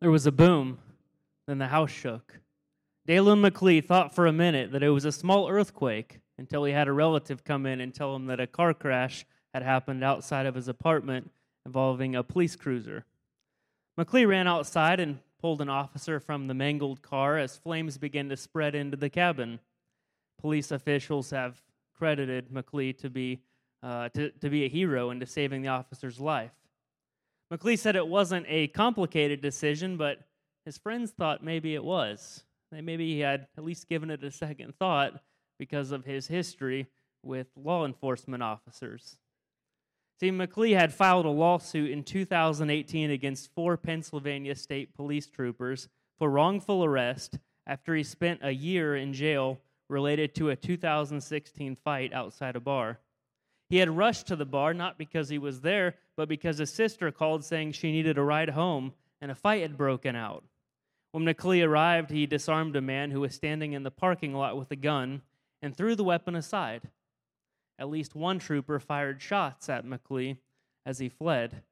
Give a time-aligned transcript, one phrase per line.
[0.00, 0.78] There was a boom,
[1.46, 2.40] then the house shook.
[3.06, 6.86] Dalen McLee thought for a minute that it was a small earthquake until he had
[6.86, 9.24] a relative come in and tell him that a car crash
[9.54, 11.30] had happened outside of his apartment
[11.64, 13.06] involving a police cruiser.
[13.98, 18.36] McLee ran outside and pulled an officer from the mangled car as flames began to
[18.36, 19.60] spread into the cabin.
[20.38, 21.62] Police officials have
[21.96, 23.40] credited McLee to be,
[23.82, 26.52] uh, to, to be a hero into saving the officer's life.
[27.52, 30.26] McLee said it wasn't a complicated decision, but
[30.64, 32.44] his friends thought maybe it was.
[32.72, 35.22] Maybe he had at least given it a second thought
[35.58, 36.88] because of his history
[37.22, 39.16] with law enforcement officers.
[40.18, 46.30] See, McLee had filed a lawsuit in 2018 against four Pennsylvania state police troopers for
[46.30, 52.56] wrongful arrest after he spent a year in jail related to a 2016 fight outside
[52.56, 52.98] a bar.
[53.68, 57.10] He had rushed to the bar not because he was there, but because his sister
[57.10, 60.44] called saying she needed a ride home and a fight had broken out.
[61.12, 64.70] When McLee arrived, he disarmed a man who was standing in the parking lot with
[64.70, 65.22] a gun
[65.62, 66.82] and threw the weapon aside.
[67.78, 70.36] At least one trooper fired shots at McLee
[70.84, 71.62] as he fled.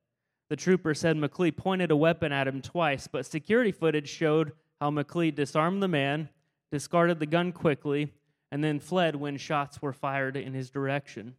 [0.51, 4.91] The trooper said McLee pointed a weapon at him twice, but security footage showed how
[4.91, 6.29] McLee disarmed the man,
[6.71, 8.13] discarded the gun quickly,
[8.51, 11.35] and then fled when shots were fired in his direction.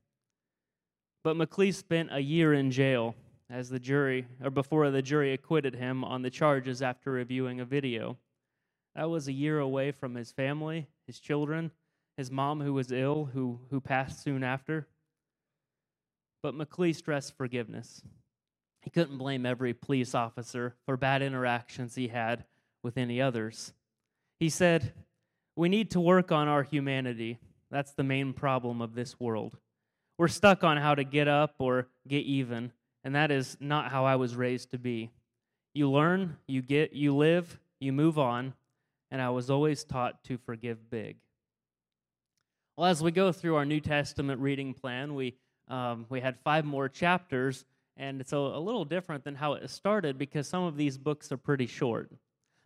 [1.26, 3.16] But McLee spent a year in jail
[3.50, 7.66] as the jury, or before the jury acquitted him on the charges after reviewing a
[7.66, 8.20] video.
[8.96, 11.72] That was a year away from his family, his children,
[12.16, 14.86] his mom who was ill, who, who passed soon after.
[16.44, 18.04] But McLee stressed forgiveness.
[18.84, 22.46] He couldn't blame every police officer for bad interactions he had
[22.84, 23.74] with any others.
[24.40, 24.94] He said,
[25.56, 27.40] We need to work on our humanity.
[27.72, 29.58] That's the main problem of this world.
[30.18, 32.72] We're stuck on how to get up or get even,
[33.04, 35.12] and that is not how I was raised to be.
[35.74, 38.54] You learn, you get, you live, you move on,
[39.12, 41.18] and I was always taught to forgive big.
[42.78, 45.36] Well, as we go through our New Testament reading plan, we,
[45.68, 47.66] um, we had five more chapters,
[47.98, 51.32] and it's a, a little different than how it started because some of these books
[51.32, 52.10] are pretty short.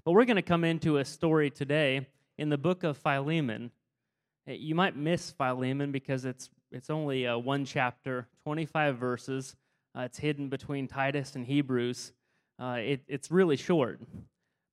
[0.06, 2.08] But we're going to come into a story today
[2.38, 3.72] in the book of Philemon.
[4.48, 9.56] Eh, you might miss Philemon because it's, it's only uh, one chapter, 25 verses.
[9.98, 12.14] Uh, it's hidden between Titus and Hebrews.
[12.60, 14.00] Uh, it, it's really short.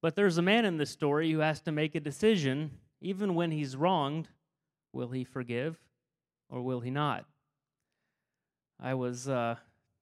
[0.02, 2.70] But there's a man in this story who has to make a decision,
[3.00, 4.28] even when he's wronged,
[4.92, 5.76] Will he forgive
[6.48, 7.26] or will he not?
[8.80, 9.56] I was uh,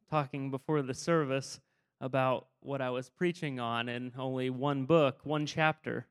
[0.09, 1.59] talking before the service
[2.01, 6.07] about what I was preaching on in only one book, one chapter.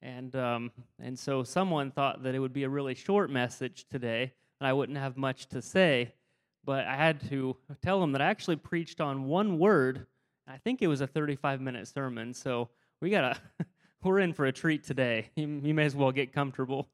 [0.00, 4.32] And, um, and so someone thought that it would be a really short message today,
[4.60, 6.12] and I wouldn't have much to say.
[6.64, 10.06] But I had to tell them that I actually preached on one word.
[10.46, 12.34] I think it was a 35 minute sermon.
[12.34, 12.68] So
[13.00, 13.20] we got
[13.58, 13.66] to,
[14.04, 15.30] we're in for a treat today.
[15.34, 16.88] You, you may as well get comfortable.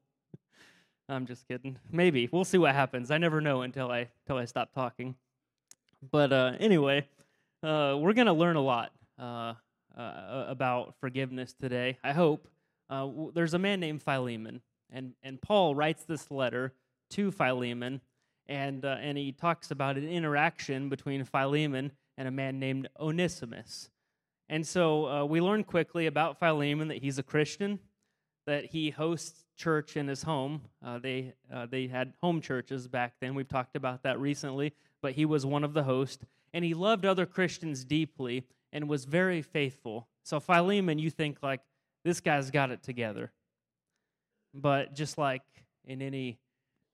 [1.09, 1.79] I'm just kidding.
[1.91, 3.11] Maybe we'll see what happens.
[3.11, 5.17] I never know until I until I stop talking.
[6.11, 7.09] But uh, anyway,
[7.63, 9.55] uh, we're gonna learn a lot uh,
[9.97, 11.99] uh about forgiveness today.
[12.03, 12.49] I hope.
[12.89, 16.73] Uh, there's a man named Philemon, and and Paul writes this letter
[17.11, 18.01] to Philemon,
[18.47, 23.91] and uh, and he talks about an interaction between Philemon and a man named Onesimus.
[24.49, 27.81] And so we learn quickly about Philemon that he's a Christian,
[28.47, 30.63] that he hosts church in his home.
[30.85, 33.35] Uh, they, uh, they had home churches back then.
[33.35, 34.73] We've talked about that recently,
[35.03, 36.25] but he was one of the hosts.
[36.55, 40.07] And he loved other Christians deeply and was very faithful.
[40.23, 41.61] So, Philemon, you think, like,
[42.05, 43.33] this guy's got it together.
[44.55, 45.43] But just like
[45.85, 46.39] in any,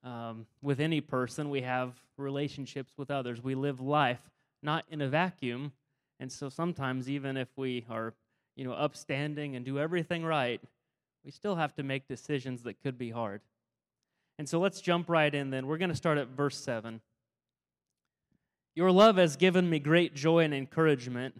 [0.03, 3.41] um, with any person, we have relationships with others.
[3.41, 4.29] We live life
[4.63, 5.73] not in a vacuum.
[6.19, 8.13] And so sometimes, even if we are,
[8.55, 10.61] you know, upstanding and do everything right,
[11.25, 13.41] we still have to make decisions that could be hard.
[14.39, 15.67] And so let's jump right in then.
[15.67, 17.01] We're going to start at verse 7.
[18.75, 21.39] Your love has given me great joy and encouragement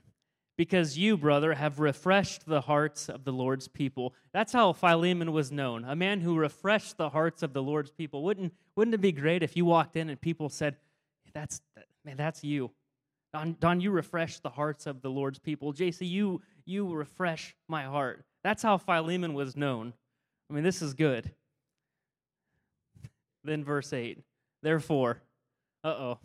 [0.58, 4.13] because you, brother, have refreshed the hearts of the Lord's people.
[4.33, 8.24] That's how Philemon was known, a man who refreshed the hearts of the Lord's people.
[8.24, 10.77] Wouldn't, wouldn't it be great if you walked in and people said,
[11.33, 11.62] that's,
[12.06, 12.72] man, that's you.
[13.33, 15.74] Don, Don, you refresh the hearts of the Lord's people.
[15.74, 18.24] JC, you, you refresh my heart.
[18.44, 19.94] That's how Philemon was known.
[20.50, 21.31] I mean, this is good.
[23.44, 24.19] Then verse 8.
[24.62, 25.18] Therefore,
[25.83, 26.19] uh oh.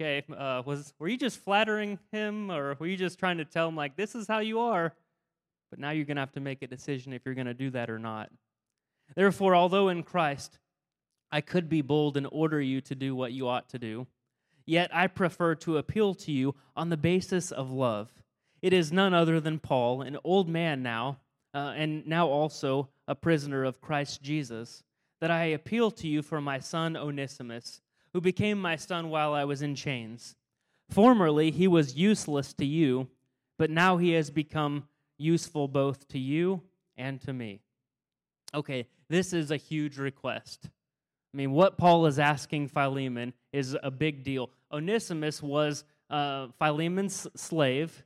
[0.00, 3.68] Okay, uh, was were you just flattering him, or were you just trying to tell
[3.68, 4.92] him like this is how you are?
[5.70, 7.70] But now you're going to have to make a decision if you're going to do
[7.70, 8.30] that or not.
[9.14, 10.58] Therefore, although in Christ
[11.30, 14.06] I could be bold and order you to do what you ought to do,
[14.66, 18.12] yet I prefer to appeal to you on the basis of love.
[18.62, 21.18] it is none other than Paul, an old man now,
[21.52, 24.82] uh, and now also a prisoner of Christ Jesus,
[25.20, 27.80] that I appeal to you for my son Onesimus,
[28.14, 30.36] who became my son while I was in chains.
[30.88, 33.08] Formerly he was useless to you,
[33.58, 34.88] but now he has become
[35.18, 36.62] useful both to you
[36.96, 37.60] and to me.
[38.54, 40.70] Okay, this is a huge request.
[41.34, 44.50] I mean, what Paul is asking Philemon is a big deal.
[44.72, 48.04] Onesimus was uh, Philemon's slave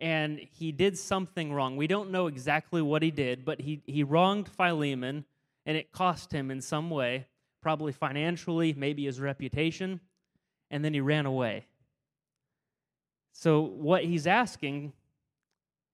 [0.00, 1.76] and he did something wrong.
[1.76, 5.26] We don't know exactly what he did, but he, he wronged Philemon,
[5.66, 7.26] and it cost him in some way,
[7.62, 10.00] probably financially, maybe his reputation,
[10.70, 11.66] and then he ran away.
[13.32, 14.92] So, what he's asking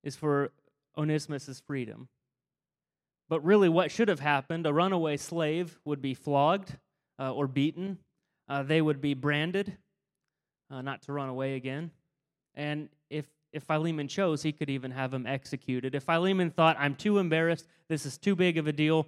[0.02, 0.52] is for
[0.96, 2.08] Onesimus' freedom.
[3.28, 6.76] But really, what should have happened a runaway slave would be flogged
[7.18, 7.98] uh, or beaten,
[8.48, 9.76] uh, they would be branded,
[10.70, 11.90] uh, not to run away again.
[12.54, 15.94] And if if Philemon chose, he could even have him executed.
[15.94, 19.06] If Philemon thought, I'm too embarrassed, this is too big of a deal,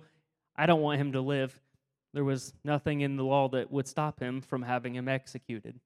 [0.56, 1.60] I don't want him to live,
[2.14, 5.78] there was nothing in the law that would stop him from having him executed.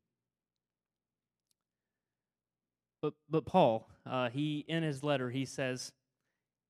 [3.01, 5.93] But, but Paul, uh, he in his letter, he says,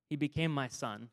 [0.08, 1.08] he became my son.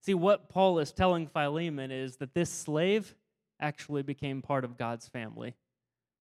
[0.00, 3.14] See, what Paul is telling Philemon is that this slave
[3.60, 5.54] actually became part of God's family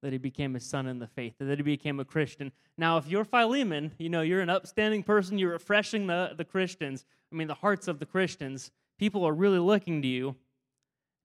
[0.03, 2.51] that he became a son in the faith, that he became a Christian.
[2.77, 7.05] Now, if you're Philemon, you know, you're an upstanding person, you're refreshing the, the Christians,
[7.31, 10.35] I mean, the hearts of the Christians, people are really looking to you.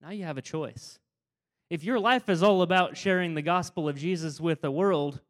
[0.03, 0.99] Now you have a choice.
[1.71, 5.21] If your life is all about sharing the gospel of Jesus with the world,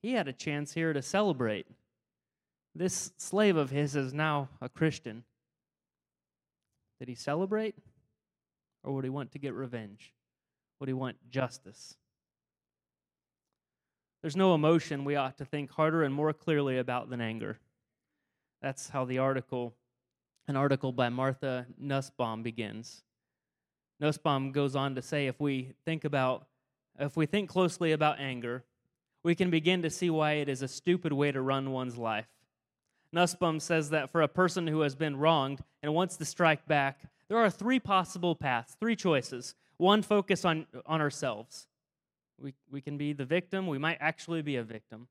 [0.00, 1.66] he had a chance here to celebrate.
[2.74, 5.24] This slave of his is now a Christian.
[6.98, 7.74] Did he celebrate?
[8.84, 10.14] Or would he want to get revenge?
[10.78, 11.96] Would he want justice?
[14.22, 17.58] There's no emotion we ought to think harder and more clearly about than anger.
[18.62, 19.74] That's how the article,
[20.46, 23.02] an article by Martha Nussbaum begins.
[24.00, 26.46] Nussbaum goes on to say if we think about
[26.98, 28.64] if we think closely about anger,
[29.22, 32.26] we can begin to see why it is a stupid way to run one's life.
[33.12, 37.02] Nussbaum says that for a person who has been wronged and wants to strike back,
[37.28, 39.54] there are three possible paths, three choices.
[39.76, 41.68] One, focus on, on ourselves.
[42.40, 45.08] We, we can be the victim, we might actually be a victim.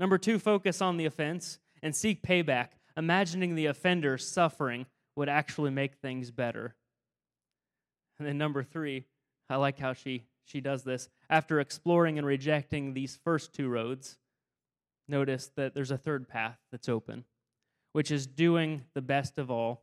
[0.00, 4.86] Number two, focus on the offense and seek payback, imagining the offender suffering
[5.16, 6.74] would actually make things better.
[8.18, 9.04] And then number three,
[9.48, 11.08] I like how she, she does this.
[11.30, 14.18] After exploring and rejecting these first two roads,
[15.06, 17.24] notice that there's a third path that's open,
[17.92, 19.82] which is doing the best of all.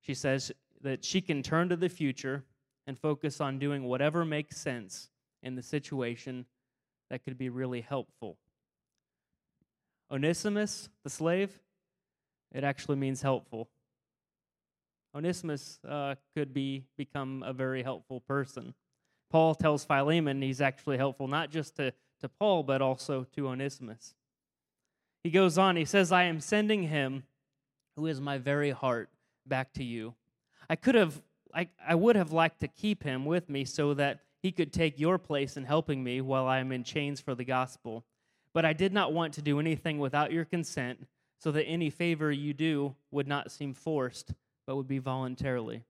[0.00, 0.52] She says
[0.82, 2.44] that she can turn to the future
[2.86, 5.10] and focus on doing whatever makes sense
[5.42, 6.46] in the situation
[7.10, 8.38] that could be really helpful.
[10.10, 11.60] Onesimus, the slave,
[12.52, 13.68] it actually means helpful.
[15.14, 18.74] Onesimus uh, could be become a very helpful person.
[19.30, 24.14] Paul tells Philemon he's actually helpful not just to, to Paul, but also to Onesimus.
[25.24, 27.24] He goes on, he says, I am sending him,
[27.96, 29.10] who is my very heart,
[29.46, 30.14] back to you.
[30.70, 31.20] I could have,
[31.52, 35.00] I, I would have liked to keep him with me so that he could take
[35.00, 38.04] your place in helping me while I am in chains for the gospel.
[38.54, 41.06] But I did not want to do anything without your consent,
[41.40, 44.32] so that any favor you do would not seem forced,
[44.68, 45.82] but would be voluntarily.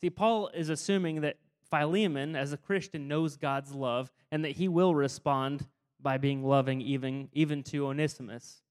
[0.00, 1.36] See, Paul is assuming that
[1.70, 5.64] Philemon, as a Christian, knows God's love and that he will respond
[6.00, 8.62] by being loving even, even to Onesimus.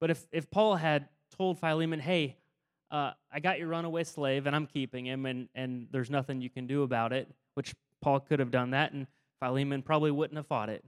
[0.00, 2.38] But if, if Paul had told Philemon, hey,
[2.90, 6.48] uh, I got your runaway slave and I'm keeping him and, and there's nothing you
[6.48, 9.06] can do about it, which Paul could have done that, and
[9.38, 10.82] Philemon probably wouldn't have fought it.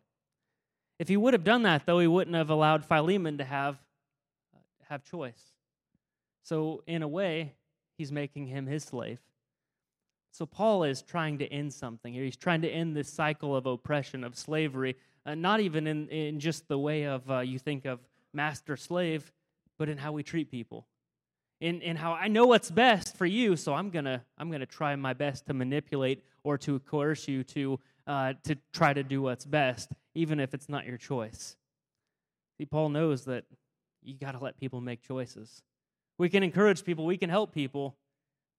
[0.98, 3.76] If he would have done that, though, he wouldn't have allowed Philemon to have,
[4.54, 5.51] uh, have choice.
[6.42, 7.54] So, in a way,
[7.98, 9.20] he's making him his slave.
[10.32, 12.24] So, Paul is trying to end something here.
[12.24, 16.40] He's trying to end this cycle of oppression, of slavery, uh, not even in, in
[16.40, 18.00] just the way of uh, you think of
[18.32, 19.30] master slave,
[19.78, 20.86] but in how we treat people
[21.62, 24.96] in, in how I know what's best for you, so I'm gonna I'm gonna try
[24.96, 29.44] my best to manipulate or to coerce you to uh, to try to do what's
[29.44, 31.56] best, even if it's not your choice.
[32.58, 33.44] See, Paul knows that
[34.02, 35.62] you got to let people make choices.
[36.18, 37.96] We can encourage people, we can help people,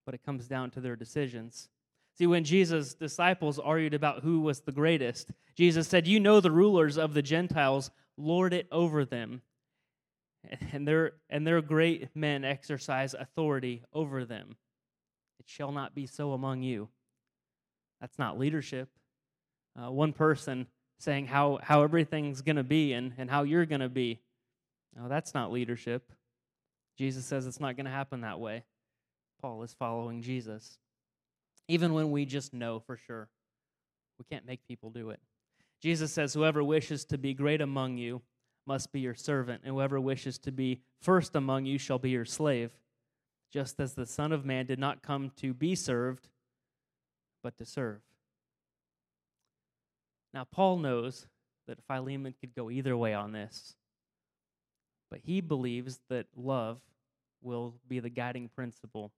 [0.06, 1.70] but it comes down to their decisions.
[2.18, 6.52] See, when Jesus' disciples argued about who was the greatest, Jesus said, You know the
[6.52, 9.42] rulers of the Gentiles lord it over them,
[10.72, 14.56] and their and their great men exercise authority over them.
[15.40, 16.90] It shall not be so among you.
[18.00, 18.90] That's not leadership.
[19.76, 20.68] Uh, one person
[21.00, 24.20] saying how how everything's going to be and and how you're going to be.
[24.96, 26.12] No, that's not leadership.
[26.98, 28.64] Jesus says it's not going to happen that way.
[29.42, 30.78] Paul is following Jesus.
[31.68, 33.30] Even when we just know for sure,
[34.18, 35.20] we can't make people do it.
[35.82, 38.22] Jesus says, Whoever wishes to be great among you
[38.66, 42.26] must be your servant, and whoever wishes to be first among you shall be your
[42.26, 42.72] slave,
[43.52, 46.30] just as the Son of Man did not come to be served,
[47.42, 48.02] but to serve.
[50.34, 51.28] Now, Paul knows
[51.68, 53.76] that Philemon could go either way on this,
[55.14, 56.80] but he believes that love
[57.44, 59.12] will be the guiding principle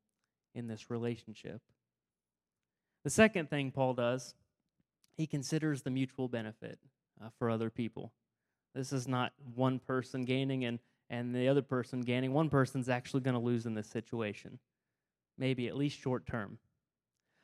[0.53, 1.61] in this relationship.
[3.05, 4.35] The second thing Paul does,
[5.15, 6.79] he considers the mutual benefit
[7.23, 8.11] uh, for other people.
[8.73, 12.33] This is not one person gaining and, and the other person gaining.
[12.33, 14.59] One person's actually going to lose in this situation,
[15.37, 16.57] maybe at least short term.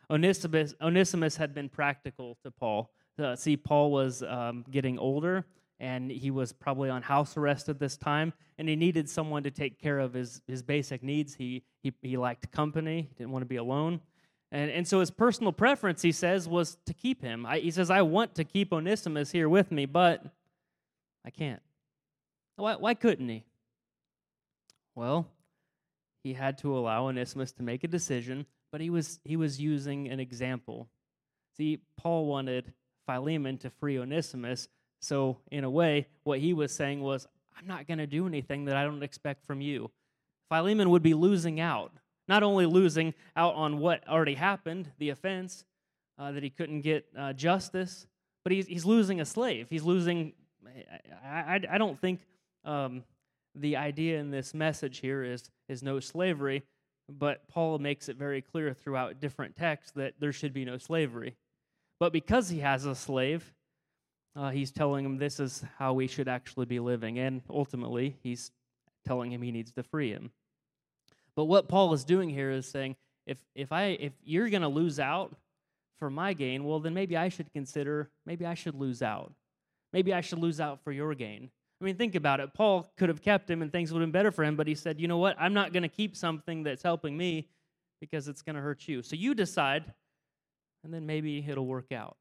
[0.09, 2.91] Onesimus, Onesimus had been practical to Paul.
[3.17, 5.45] Uh, see, Paul was um, getting older,
[5.81, 9.49] and he was probably on house arrest at this time, and he needed someone to
[9.49, 11.33] take care of his, his basic needs.
[11.33, 13.99] He, he, he liked company, he didn't want to be alone.
[14.51, 17.47] And, and so his personal preference, he says, was to keep him.
[17.47, 20.23] I, he says, I want to keep Onesimus here with me, but
[21.25, 21.61] I can't.
[22.57, 23.43] Why, why couldn't he?
[24.93, 25.27] Well,
[26.23, 30.09] he had to allow Onesimus to make a decision, but he was, he was using
[30.09, 30.89] an example.
[31.57, 32.71] See, Paul wanted
[33.07, 34.67] Philemon to free Onesimus,
[35.01, 37.27] so in a way, what he was saying was,
[37.57, 39.91] I'm not going to do anything that I don't expect from you.
[40.49, 41.91] Philemon would be losing out,
[42.27, 45.65] not only losing out on what already happened, the offense,
[46.17, 48.05] uh, that he couldn't get uh, justice,
[48.43, 49.67] but he's, he's losing a slave.
[49.69, 50.33] He's losing
[51.23, 52.21] I, I, I don't think
[52.65, 53.03] um,
[53.55, 56.63] the idea in this message here is, is no slavery,
[57.09, 61.35] but Paul makes it very clear throughout different texts that there should be no slavery.
[61.99, 63.53] But because he has a slave,
[64.35, 67.19] uh, he's telling him this is how we should actually be living.
[67.19, 68.51] And ultimately, he's
[69.05, 70.31] telling him he needs to free him.
[71.35, 72.95] But what Paul is doing here is saying,
[73.25, 75.35] if, if, I, if you're going to lose out
[75.99, 79.33] for my gain, well, then maybe I should consider, maybe I should lose out.
[79.93, 81.49] Maybe I should lose out for your gain.
[81.81, 82.53] I mean, think about it.
[82.53, 84.75] Paul could have kept him and things would have been better for him, but he
[84.75, 85.35] said, you know what?
[85.39, 87.47] I'm not going to keep something that's helping me
[87.99, 89.01] because it's going to hurt you.
[89.01, 89.91] So you decide,
[90.83, 92.17] and then maybe it'll work out.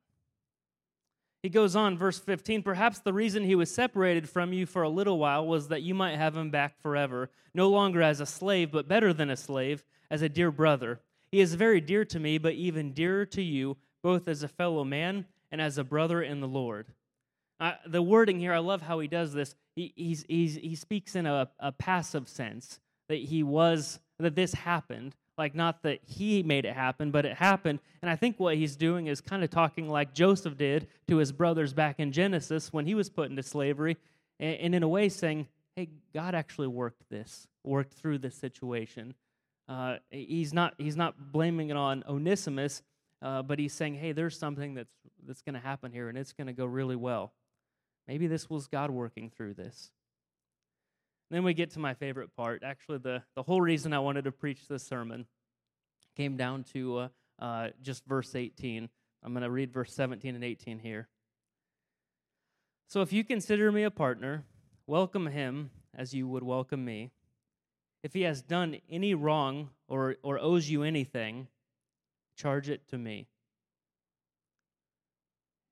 [1.42, 4.88] He goes on, verse 15 Perhaps the reason he was separated from you for a
[4.88, 8.70] little while was that you might have him back forever, no longer as a slave,
[8.70, 11.00] but better than a slave, as a dear brother.
[11.32, 14.84] He is very dear to me, but even dearer to you, both as a fellow
[14.84, 16.88] man and as a brother in the Lord.
[17.58, 19.54] Uh, the wording here, I love how he does this.
[19.76, 24.54] He, he's, he's, he speaks in a, a passive sense that he was, that this
[24.54, 25.14] happened.
[25.40, 27.78] Like, not that he made it happen, but it happened.
[28.02, 31.32] And I think what he's doing is kind of talking like Joseph did to his
[31.32, 33.96] brothers back in Genesis when he was put into slavery.
[34.38, 39.14] And, in a way, saying, hey, God actually worked this, worked through this situation.
[39.66, 42.82] Uh, he's, not, he's not blaming it on Onesimus,
[43.22, 44.92] uh, but he's saying, hey, there's something that's,
[45.26, 47.32] that's going to happen here, and it's going to go really well.
[48.06, 49.90] Maybe this was God working through this.
[51.30, 52.62] Then we get to my favorite part.
[52.64, 55.26] Actually, the, the whole reason I wanted to preach this sermon
[56.16, 57.08] came down to uh,
[57.38, 58.88] uh, just verse 18.
[59.22, 61.08] I'm going to read verse 17 and 18 here.
[62.88, 64.44] So if you consider me a partner,
[64.86, 67.12] welcome him as you would welcome me.
[68.02, 71.48] If he has done any wrong or, or owes you anything,
[72.36, 73.28] charge it to me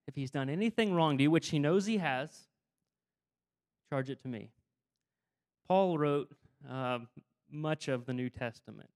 [0.09, 2.49] if he's done anything wrong to you, which he knows he has,
[3.91, 4.49] charge it to me.
[5.69, 6.31] Paul wrote
[6.69, 7.01] uh,
[7.51, 8.89] much of the New Testament.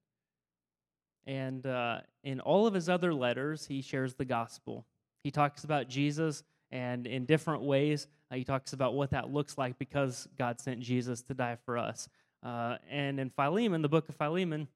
[1.26, 4.86] And uh, in all of his other letters, he shares the gospel.
[5.22, 9.56] He talks about Jesus, and in different ways, uh, he talks about what that looks
[9.56, 12.08] like because God sent Jesus to die for us.
[12.42, 14.66] Uh, and in Philemon, the book of Philemon,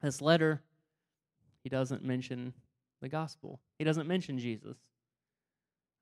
[0.00, 0.62] this letter,
[1.62, 2.54] he doesn't mention
[3.02, 4.76] the gospel, he doesn't mention Jesus.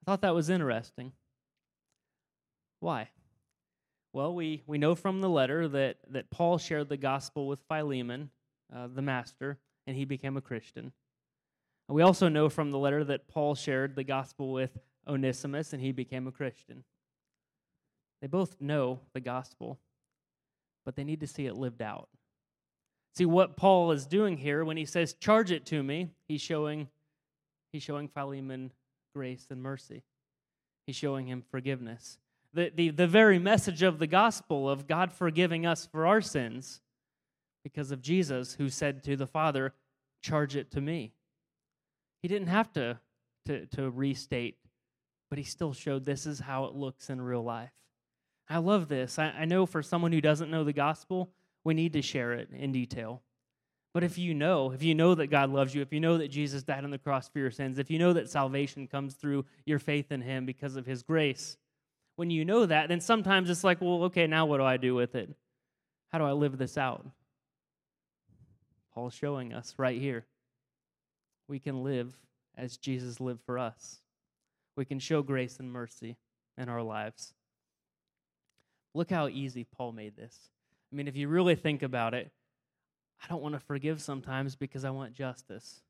[0.03, 1.12] I thought that was interesting.
[2.79, 3.09] Why?
[4.12, 8.31] Well, we, we know from the letter that, that Paul shared the gospel with Philemon,
[8.75, 10.92] uh, the master, and he became a Christian.
[11.88, 15.92] We also know from the letter that Paul shared the gospel with Onesimus, and he
[15.92, 16.85] became a Christian.
[18.21, 19.78] They both know the gospel,
[20.85, 22.09] but they need to see it lived out.
[23.14, 26.88] See what Paul is doing here when he says, "Charge it to me." He's showing,
[27.73, 28.73] he's showing Philemon
[29.14, 30.02] grace and mercy.
[30.87, 32.19] He's showing him forgiveness.
[32.54, 36.80] The, the, the very message of the gospel of God forgiving us for our sins
[37.64, 39.73] because of Jesus, who said to the Father,
[40.23, 41.12] Charge it to me.
[42.23, 43.00] He didn't have to,
[43.47, 44.56] to, to restate,
[45.28, 47.73] but he still showed this is how it looks in real life.
[48.49, 49.18] I love this.
[49.18, 51.30] I, I know for someone who doesn't know the gospel,
[51.64, 53.23] we need to share it in detail.
[53.94, 56.28] But if you know, if you know that God loves you, if you know that
[56.28, 59.44] Jesus died on the cross for your sins, if you know that salvation comes through
[59.66, 61.56] your faith in Him because of His grace,
[62.23, 64.95] when you know that, then sometimes it's like, well, okay, now what do I do
[64.95, 65.29] with it?
[66.12, 67.05] How do I live this out?
[68.95, 70.25] Paul's showing us right here.
[71.49, 72.17] We can live
[72.57, 74.02] as Jesus lived for us.
[74.76, 76.17] We can show grace and mercy
[76.57, 77.35] in our lives.
[78.95, 80.38] Look how easy Paul made this.
[80.93, 82.31] I mean, if you really think about it,
[83.21, 85.81] I don't want to forgive sometimes because I want justice.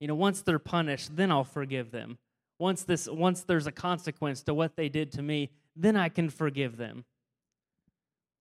[0.00, 2.16] You know, once they're punished, then I'll forgive them.
[2.58, 6.30] Once this once there's a consequence to what they did to me, then I can
[6.30, 7.04] forgive them.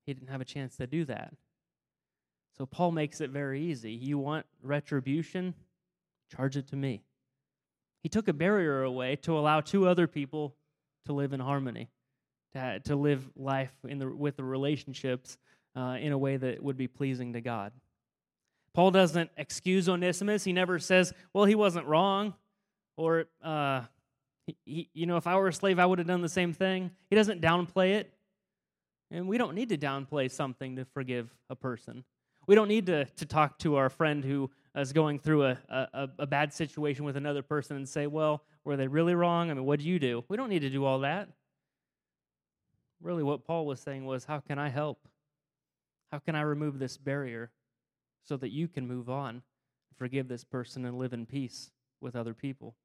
[0.06, 1.34] He didn't have a chance to do that.
[2.58, 3.92] So Paul makes it very easy.
[3.92, 5.56] You want retribution?
[6.36, 7.02] Charge it to me.
[8.04, 10.56] He took a barrier away to allow two other people
[11.06, 11.90] to live in harmony,
[12.54, 15.38] to, to live life in the, with the relationships
[15.75, 17.72] uh, in a way that would be pleasing to God.
[18.74, 20.44] Paul doesn't excuse Onesimus.
[20.44, 22.34] He never says, well, he wasn't wrong,
[22.98, 23.82] or, uh,
[24.46, 26.54] he, he, you know, if I were a slave, I would have done the same
[26.54, 26.92] thing.
[27.10, 28.14] He doesn't downplay it.
[29.12, 32.04] And we don't need to downplay something to forgive a person.
[32.48, 36.10] We don't need to, to talk to our friend who is going through a, a,
[36.20, 39.52] a bad situation with another person and say, well, were they really wrong?
[39.52, 40.24] I mean, what do you do?
[40.28, 41.30] We don't need to do all that.
[43.02, 45.08] Really, what Paul was saying was, how can I help?
[46.12, 47.52] How can I remove this barrier
[48.24, 49.42] so that you can move on,
[49.98, 51.72] forgive this person, and live in peace
[52.02, 52.76] with other people?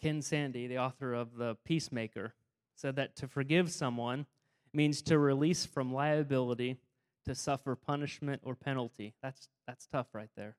[0.00, 2.34] Ken Sande, the author of The Peacemaker,
[2.74, 4.26] said that to forgive someone
[4.72, 6.76] means to release from liability
[7.26, 9.14] to suffer punishment or penalty.
[9.22, 10.56] That's, that's tough right there.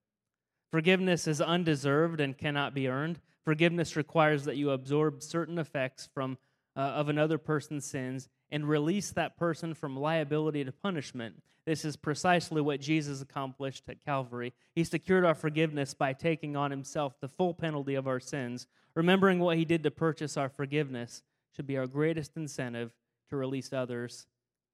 [0.72, 3.20] Forgiveness is undeserved and cannot be earned.
[3.44, 6.38] Forgiveness requires that you absorb certain effects from,
[6.76, 11.42] uh, of another person's sins and release that person from liability to punishment.
[11.66, 14.54] This is precisely what Jesus accomplished at Calvary.
[14.74, 18.68] He secured our forgiveness by taking on himself the full penalty of our sins.
[18.96, 21.22] Remembering what he did to purchase our forgiveness
[21.56, 22.92] should be our greatest incentive
[23.30, 24.26] to release others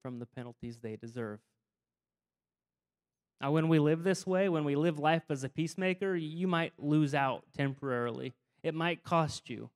[0.01, 1.39] from the penalties they deserve.
[3.41, 6.73] Now, when we live this way, when we live life as a peacemaker, you might
[6.79, 8.33] lose out temporarily.
[8.63, 9.69] It might cost you.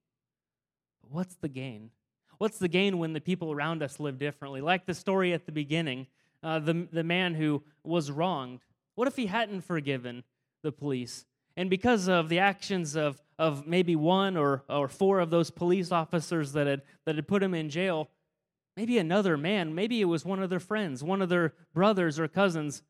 [1.02, 1.92] But what's the gain?
[2.40, 4.62] What's the gain when the people around us live differently?
[4.62, 6.08] Like the story at the beginning,
[6.44, 8.62] uh, the, the man who was wronged.
[8.96, 10.24] What if he hadn't forgiven
[10.64, 11.26] the police?
[11.58, 15.92] And because of the actions of, of maybe one or, or four of those police
[15.92, 18.10] officers that had, that had put him in jail,
[18.78, 22.28] maybe another man, maybe it was one of their friends, one of their brothers or
[22.28, 22.84] cousins,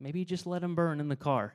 [0.00, 1.54] maybe he just let him burn in the car.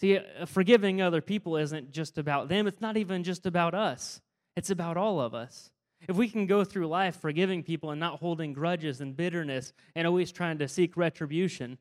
[0.00, 4.20] See, uh, forgiving other people isn't just about them, it's not even just about us.
[4.56, 5.71] It's about all of us.
[6.08, 10.06] If we can go through life forgiving people and not holding grudges and bitterness and
[10.06, 11.78] always trying to seek retribution,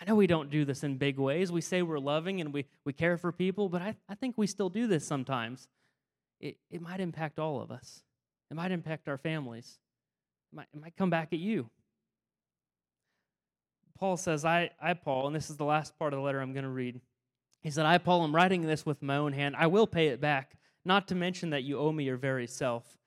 [0.00, 1.52] I know we don't do this in big ways.
[1.52, 4.46] We say we're loving and we, we care for people, but I, I think we
[4.46, 5.68] still do this sometimes.
[6.40, 8.02] It, it might impact all of us,
[8.50, 9.78] it might impact our families,
[10.52, 11.68] it might, it might come back at you.
[13.98, 16.52] Paul says, I, I, Paul, and this is the last part of the letter I'm
[16.52, 17.00] going to read.
[17.60, 19.56] He said, I, Paul, am writing this with my own hand.
[19.58, 22.97] I will pay it back not to mention that you owe me your very self.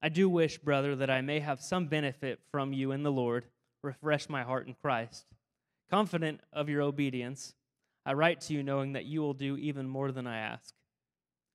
[0.00, 3.46] I do wish, brother, that I may have some benefit from you in the Lord.
[3.82, 5.26] Refresh my heart in Christ.
[5.90, 7.54] Confident of your obedience,
[8.06, 10.74] I write to you knowing that you will do even more than I ask.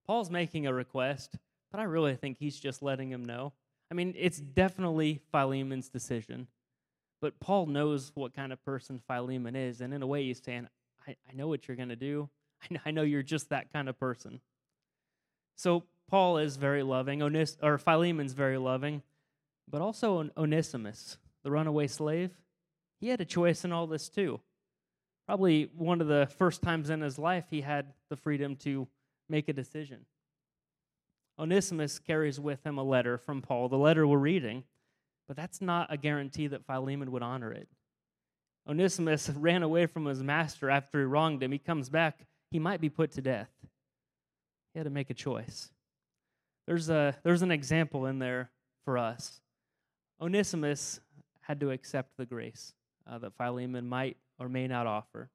[0.06, 1.38] Paul's making a request,
[1.72, 3.54] but I really think he's just letting him know.
[3.90, 6.48] I mean, it's definitely Philemon's decision,
[7.22, 10.68] but Paul knows what kind of person Philemon is, and in a way, he's saying,
[11.08, 12.30] I, I know what you're going to do.
[12.86, 14.42] I know you're just that kind of person.
[15.56, 19.02] So Paul is very loving, Onis- or Philemon's very loving,
[19.68, 22.30] but also Onesimus, the runaway slave,
[23.00, 24.40] he had a choice in all this too.
[25.26, 28.88] Probably one of the first times in his life he had the freedom to
[29.28, 30.06] make a decision.
[31.40, 34.66] Onesimus carries with him a letter from Paul, the letter we're reading,
[35.28, 37.68] but that's not a guarantee that Philemon would honor it.
[38.70, 41.52] Onesimus ran away from his master after he wronged him.
[41.52, 43.50] He comes back, he might be put to death.
[44.76, 45.72] He had to make a choice.
[46.66, 48.50] There's, a, there's an example in there
[48.86, 49.42] for us.
[50.22, 51.00] Onesimus
[51.42, 52.74] had to accept the grace
[53.08, 55.30] uh, that Philemon might or may not offer.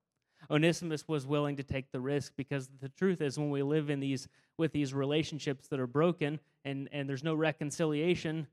[0.51, 4.01] Onesimus was willing to take the risk because the truth is when we live in
[4.01, 8.47] these with these relationships that are broken and, and there's no reconciliation,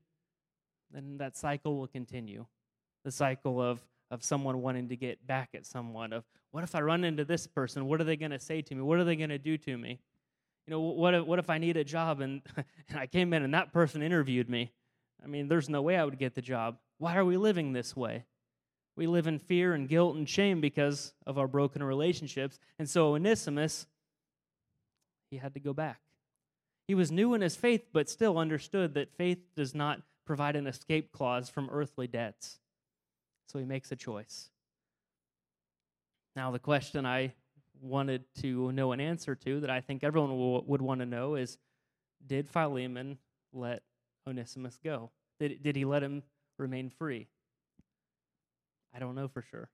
[0.92, 2.46] then that cycle will continue.
[3.04, 6.80] The cycle of of someone wanting to get back at someone of what if I
[6.80, 7.86] run into this person?
[7.86, 8.82] What are they going to say to me?
[8.82, 9.98] What are they going to do to me?
[10.66, 12.42] You know, what if, what if I need a job and,
[12.88, 14.72] and I came in and that person interviewed me?
[15.22, 16.78] I mean, there's no way I would get the job.
[16.98, 18.24] Why are we living this way?
[18.96, 22.58] We live in fear and guilt and shame because of our broken relationships.
[22.78, 23.86] And so Onesimus,
[25.30, 26.00] he had to go back.
[26.88, 30.66] He was new in his faith, but still understood that faith does not provide an
[30.66, 32.58] escape clause from earthly debts.
[33.48, 34.50] So he makes a choice.
[36.34, 37.32] Now, the question I
[37.80, 41.58] wanted to know an answer to that I think everyone would want to know is
[42.26, 43.18] Did Philemon
[43.52, 43.82] let
[44.26, 45.10] Onesimus go?
[45.38, 46.22] Did, did he let him
[46.58, 47.28] remain free?
[48.94, 49.68] I don't know for sure.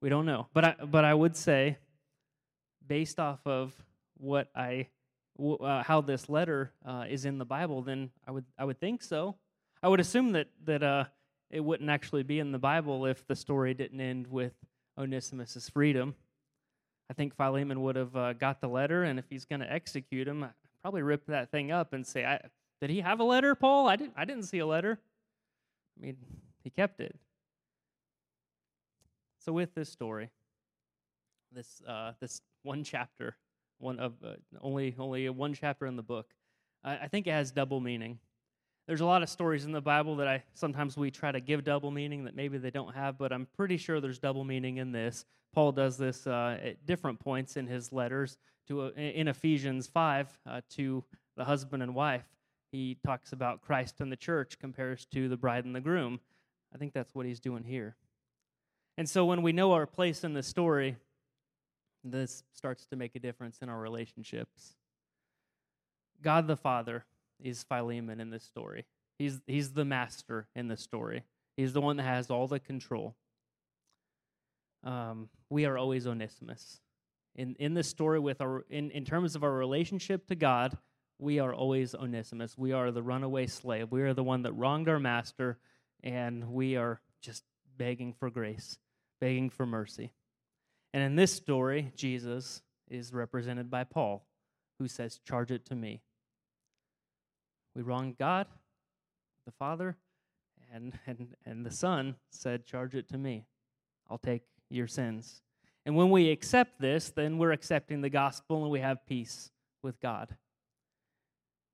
[0.00, 0.46] We don't know.
[0.52, 1.78] But I, but I would say,
[2.86, 3.74] based off of
[4.18, 4.88] what I,
[5.40, 9.02] uh, how this letter uh, is in the Bible, then I would, I would think
[9.02, 9.36] so.
[9.82, 11.04] I would assume that, that uh,
[11.50, 14.52] it wouldn't actually be in the Bible if the story didn't end with
[14.98, 16.14] Onesimus' freedom.
[17.10, 20.28] I think Philemon would have uh, got the letter, and if he's going to execute
[20.28, 20.50] him, I'd
[20.82, 22.38] probably rip that thing up and say,
[22.80, 23.88] "Did he have a letter, Paul?
[23.88, 24.14] I didn't.
[24.16, 24.98] I didn't see a letter.
[25.98, 26.16] I mean,
[26.62, 27.16] he kept it."
[29.38, 30.30] So with this story,
[31.52, 33.36] this uh, this one chapter,
[33.78, 36.34] one of uh, only only one chapter in the book,
[36.84, 38.18] I, I think it has double meaning.
[38.88, 41.62] There's a lot of stories in the Bible that I sometimes we try to give
[41.62, 44.92] double meaning that maybe they don't have, but I'm pretty sure there's double meaning in
[44.92, 45.26] this.
[45.52, 50.38] Paul does this uh, at different points in his letters to uh, in Ephesians 5
[50.46, 51.04] uh, to
[51.36, 52.24] the husband and wife.
[52.72, 56.20] He talks about Christ and the church compares to the bride and the groom.
[56.74, 57.94] I think that's what he's doing here.
[58.96, 60.96] And so when we know our place in the story,
[62.04, 64.76] this starts to make a difference in our relationships.
[66.22, 67.04] God the Father
[67.42, 68.84] is Philemon in this story.
[69.18, 71.24] He's, he's the master in this story,
[71.56, 73.16] he's the one that has all the control.
[74.84, 76.80] Um, we are always Onesimus.
[77.34, 80.76] In, in this story, with our, in, in terms of our relationship to God,
[81.18, 82.56] we are always Onesimus.
[82.56, 83.90] We are the runaway slave.
[83.90, 85.58] We are the one that wronged our master,
[86.02, 87.42] and we are just
[87.76, 88.78] begging for grace,
[89.20, 90.12] begging for mercy.
[90.94, 94.24] And in this story, Jesus is represented by Paul,
[94.78, 96.02] who says, Charge it to me.
[97.78, 98.48] We wronged God,
[99.46, 99.96] the Father,
[100.74, 103.44] and, and, and the Son said, Charge it to me.
[104.10, 105.42] I'll take your sins.
[105.86, 110.00] And when we accept this, then we're accepting the gospel and we have peace with
[110.00, 110.34] God.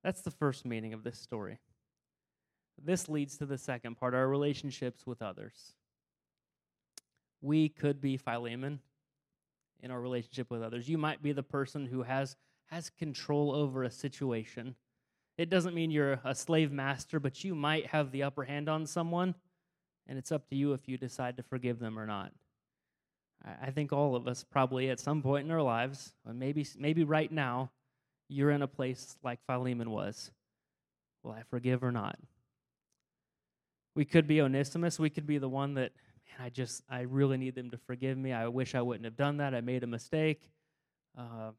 [0.02, 1.58] That's the first meaning of this story.
[2.84, 5.72] This leads to the second part our relationships with others.
[7.40, 8.80] We could be Philemon
[9.80, 10.86] in our relationship with others.
[10.86, 12.36] You might be the person who has,
[12.66, 14.76] has control over a situation
[15.36, 18.86] it doesn't mean you're a slave master, but you might have the upper hand on
[18.86, 19.34] someone,
[20.06, 22.32] and it's up to you if you decide to forgive them or not.
[23.62, 27.30] I think all of us probably at some point in our lives, maybe maybe right
[27.30, 27.70] now,
[28.28, 30.30] you're in a place like Philemon was.
[31.22, 32.18] Will I forgive or not?
[33.94, 34.98] We could be Onesimus.
[34.98, 35.92] We could be the one that,
[36.26, 38.32] man, I just, I really need them to forgive me.
[38.32, 39.54] I wish I wouldn't have done that.
[39.54, 40.50] I made a mistake.
[41.16, 41.50] Uh,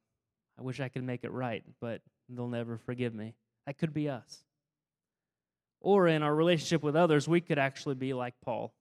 [0.58, 3.36] I wish I could make it right, but they'll never forgive me.
[3.66, 4.44] That could be us.
[5.82, 8.74] Or in our relationship with others, we could actually be like Paul.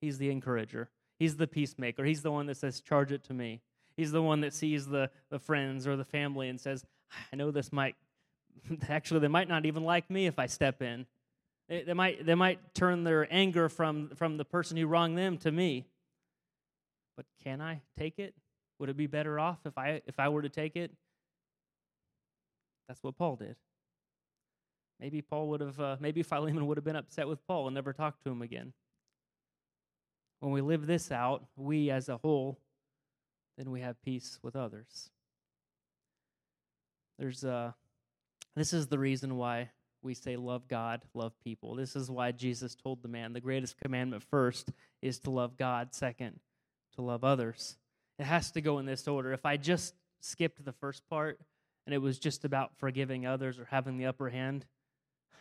[0.00, 3.60] He's the encourager, he's the peacemaker, he's the one that says, Charge it to me.
[3.96, 6.84] He's the one that sees the, the friends or the family and says,
[7.32, 7.96] I know this might,
[8.88, 11.04] actually, they might not even like me if I step in.
[11.68, 15.36] They, they, might, they might turn their anger from, from the person who wronged them
[15.38, 15.84] to me.
[17.16, 18.34] But can I take it?
[18.78, 20.92] Would it be better off if I, if I were to take it?
[22.86, 23.56] That's what Paul did.
[25.00, 27.92] Maybe Paul would have, uh, maybe Philemon would have been upset with Paul and never
[27.92, 28.72] talked to him again.
[30.40, 32.58] When we live this out, we as a whole,
[33.56, 35.10] then we have peace with others.
[37.18, 37.72] There's, uh,
[38.54, 39.70] this is the reason why
[40.02, 41.74] we say love God, love people.
[41.74, 44.70] This is why Jesus told the man the greatest commandment first
[45.02, 46.38] is to love God, second,
[46.94, 47.76] to love others.
[48.18, 49.32] It has to go in this order.
[49.32, 51.40] If I just skipped the first part
[51.86, 54.66] and it was just about forgiving others or having the upper hand,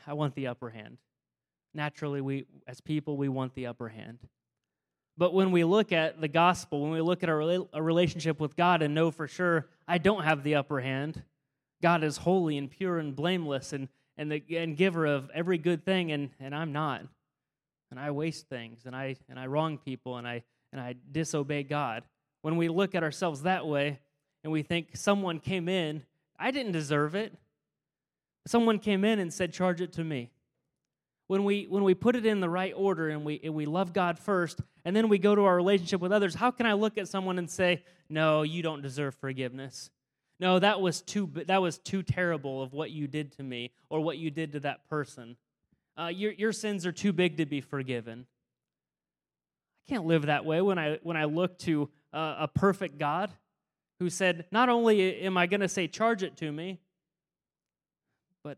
[0.06, 0.98] I want the upper hand.
[1.74, 4.20] Naturally, we as people, we want the upper hand.
[5.18, 7.38] But when we look at the gospel, when we look at our,
[7.82, 11.24] relationship with God and know for sure I don't have the upper hand,
[11.82, 15.84] God is holy and pure and blameless and, and the and giver of every good
[15.86, 17.02] thing, and, and I'm not.
[17.90, 21.64] And I waste things and I and I wrong people and I and I disobey
[21.64, 22.04] God.
[22.42, 24.00] When we look at ourselves that way
[24.44, 26.04] and we think someone came in,
[26.38, 27.34] I didn't deserve it.
[28.48, 30.32] Someone came in and said, Charge it to me.
[31.28, 33.92] When we, when we put it in the right order and we, and we love
[33.92, 36.98] God first, and then we go to our relationship with others, how can I look
[36.98, 39.90] at someone and say, No, you don't deserve forgiveness?
[40.40, 44.00] No, that was too, that was too terrible of what you did to me or
[44.00, 45.36] what you did to that person.
[46.00, 48.26] uh, your, your sins are too big to be forgiven.
[49.88, 53.32] I can't live that way when I, when I look to uh, a perfect God
[54.00, 56.80] who said, Not only am I going to say, charge it to me,
[58.48, 58.58] but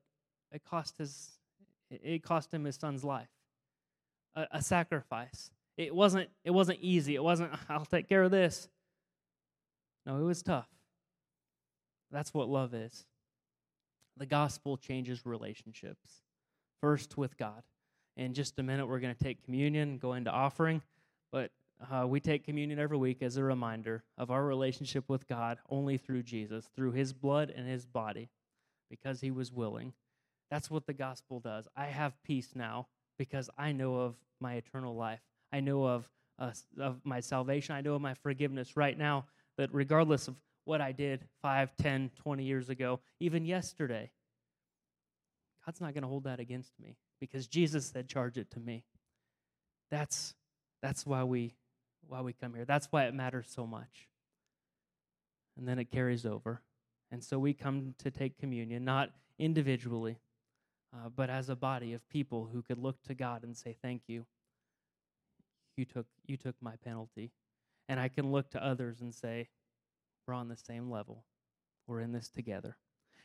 [0.52, 1.32] it cost, his,
[1.90, 3.30] it cost him his son's life,
[4.36, 5.50] a, a sacrifice.
[5.78, 7.16] It wasn't, it wasn't easy.
[7.16, 8.68] It wasn't, I'll take care of this.
[10.06, 10.68] No, it was tough.
[12.12, 13.06] That's what love is.
[14.18, 16.22] The gospel changes relationships,
[16.82, 17.64] first with God.
[18.16, 20.84] In just a minute, we're going to take communion, go into offering,
[21.32, 21.50] but
[21.92, 25.98] uh, we take communion every week as a reminder of our relationship with God only
[25.98, 28.30] through Jesus, through his blood and his body,
[28.90, 29.94] because he was willing.
[30.50, 31.68] That's what the gospel does.
[31.76, 35.20] I have peace now because I know of my eternal life.
[35.52, 37.76] I know of, uh, of my salvation.
[37.76, 39.26] I know of my forgiveness right now,
[39.58, 40.36] that regardless of
[40.70, 44.12] what I did 5, 10, 20 years ago, even yesterday.
[45.66, 48.84] God's not going to hold that against me because Jesus said, charge it to me.
[49.92, 50.36] That's,
[50.82, 51.56] that's why, we,
[52.08, 52.66] why we come here.
[52.66, 54.08] That's why it matters so much.
[55.58, 56.62] And then it carries over.
[57.12, 60.18] And so we come to take communion, not individually,
[60.94, 64.04] uh, but as a body of people who could look to God and say, Thank
[64.08, 64.26] you.
[65.78, 67.32] You took, you took my penalty.
[67.88, 69.48] And I can look to others and say,
[70.30, 71.24] we're on the same level.
[71.88, 72.78] We're in this together.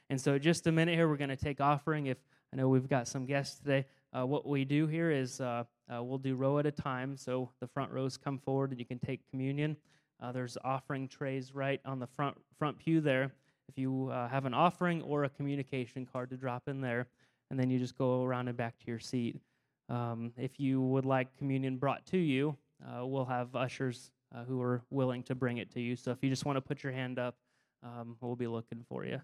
[0.08, 2.06] And so, just a minute here, we're going to take offering.
[2.06, 2.16] If
[2.50, 3.84] I know we've got some guests today,
[4.16, 7.18] uh, what we do here is uh, uh, we'll do row at a time.
[7.18, 9.76] So the front rows come forward, and you can take communion.
[10.18, 13.32] Uh, there's offering trays right on the front front pew there.
[13.68, 17.06] If you uh, have an offering or a communication card to drop in there,
[17.50, 19.40] and then you just go around and back to your seat.
[19.88, 24.60] Um, if you would like communion brought to you, uh, we'll have ushers uh, who
[24.60, 25.96] are willing to bring it to you.
[25.96, 27.36] So if you just want to put your hand up,
[27.82, 29.20] um, we'll be looking for you.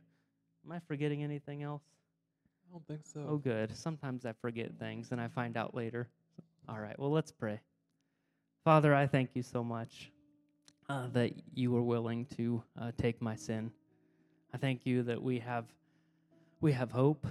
[0.65, 1.83] Am I forgetting anything else?
[2.69, 3.27] I don't think so.
[3.29, 3.75] Oh, good.
[3.77, 6.09] Sometimes I forget things and I find out later.
[6.69, 7.61] All right, well, let's pray.
[8.65, 10.11] Father, I thank you so much
[10.89, 13.73] uh, that you were willing to uh, take my sin.
[14.53, 15.67] I thank you that we have
[16.61, 17.27] we have hope,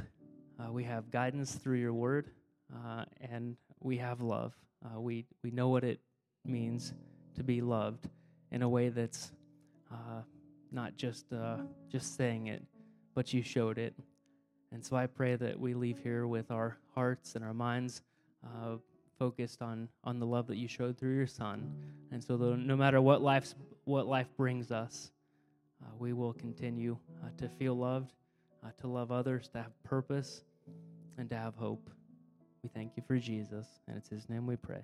[0.59, 2.29] uh, we have guidance through your word,
[2.73, 4.55] uh, and we have love.
[4.83, 5.99] Uh, we we know what it
[6.45, 6.93] means
[7.35, 8.07] to be loved
[8.51, 9.31] in a way that's
[9.91, 10.21] uh,
[10.71, 11.57] not just uh,
[11.91, 12.63] just saying it,
[13.13, 13.93] but you showed it.
[14.71, 18.01] And so I pray that we leave here with our hearts and our minds
[18.45, 18.77] uh,
[19.17, 21.69] focused on on the love that you showed through your Son.
[22.11, 25.11] And so no matter what life's what life brings us,
[25.83, 28.13] uh, we will continue uh, to feel loved,
[28.63, 30.43] uh, to love others, to have purpose,
[31.17, 31.89] and to have hope.
[32.63, 34.81] We thank you for Jesus, and it's His name we pray.